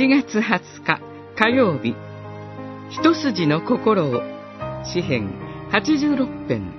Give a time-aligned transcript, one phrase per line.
[0.00, 0.98] 7月20日
[1.36, 1.94] 火曜日
[2.88, 4.22] 一筋の心を
[4.82, 5.30] 詩編
[5.70, 6.72] 86編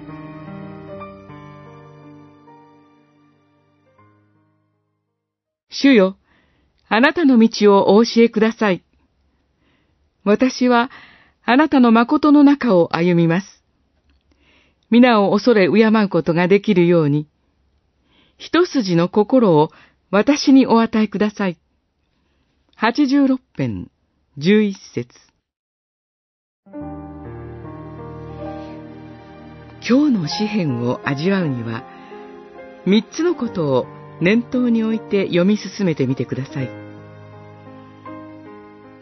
[5.70, 6.18] 主よ、
[6.88, 8.84] あなたの道をお教えください。
[10.24, 10.90] 私は
[11.46, 13.64] あなたの誠の中を歩みます。
[14.90, 17.28] 皆を恐れ敬うことができるように、
[18.40, 19.70] 一筋の心を
[20.10, 21.61] 私にお与えください。
[22.84, 23.92] 八十六編、
[24.40, 25.08] 十一節。
[29.88, 31.84] 今日の詩篇を味わうには、
[32.88, 33.86] 三つのことを
[34.20, 36.72] 念頭に置いて読み進めてみてください。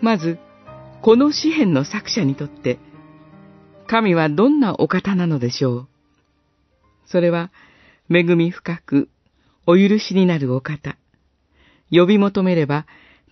[0.02, 0.40] まず、
[1.02, 2.80] この詩篇の作者にとって、
[3.88, 5.88] 神はどんなお方なのでしょう。
[7.06, 7.50] それは、
[8.14, 9.08] 恵み深く、
[9.66, 10.98] お許しになるお方。
[11.90, 12.86] 呼び求めれば、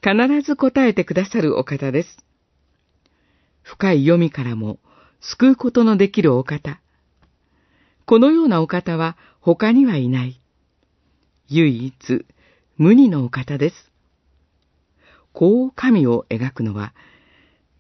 [0.04, 2.18] 必ず答えてくださるお方です。
[3.64, 4.80] 深い読みからも、
[5.20, 6.80] 救うことのできるお方。
[8.06, 10.40] このようなお方は他にはいない。
[11.48, 12.26] 唯一、
[12.78, 13.76] 無二のお方です。
[15.34, 16.94] こう神を描くのは、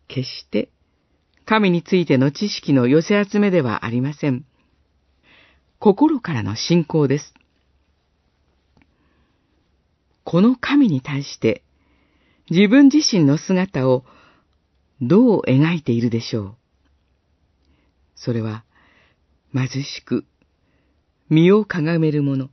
[0.08, 0.70] 決して
[1.48, 4.44] 神についての知識の寄せ集めではありません。
[5.80, 7.34] 心からの信仰です。
[10.26, 11.64] この神に対して
[12.50, 14.06] 自分自身の姿を
[15.02, 16.56] どう描いているでしょう？
[18.16, 18.64] それは
[19.54, 20.26] 貧しく
[21.30, 22.50] 身をかがめる者、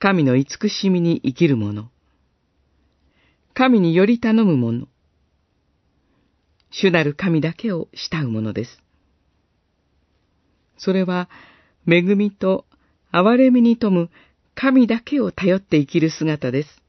[0.00, 1.90] 神の慈しみに生きる者、
[3.54, 4.88] 神により頼む者、
[6.70, 8.82] 主なる神だけを慕うものです。
[10.78, 11.28] それは、
[11.88, 12.66] 恵みと
[13.12, 14.10] 憐れみに富む
[14.54, 16.82] 神だけを頼って生きる姿です。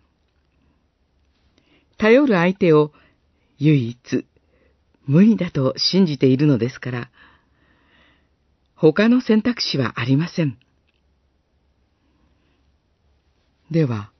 [1.99, 2.93] 頼る相手を
[3.57, 4.25] 唯一、
[5.05, 7.11] 無理だと信じているのですから、
[8.73, 10.57] 他の選択肢はありません。
[13.69, 14.11] では、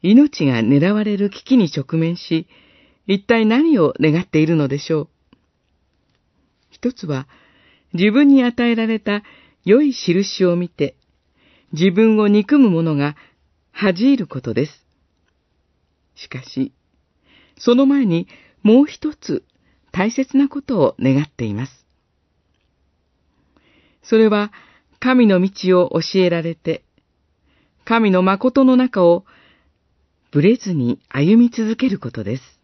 [0.00, 2.46] 命が狙われる危機に直面し、
[3.08, 5.08] 一体何を願っているのでしょう？
[6.70, 7.26] 一つは、
[7.94, 9.24] 自分に与えられた
[9.64, 10.94] 良い印を見て、
[11.72, 13.16] 自分を憎む者が
[13.72, 14.86] 恥じることです。
[16.14, 16.72] しかし、
[17.58, 18.28] その前に
[18.62, 19.44] もう一つ
[19.90, 21.86] 大切なことを願っています。
[24.02, 24.52] それは
[24.98, 26.84] 神の道を教えられて、
[27.84, 29.24] 神の誠の中を
[30.30, 32.61] ぶれずに歩み続けることです。